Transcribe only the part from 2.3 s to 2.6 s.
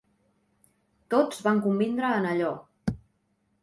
allò.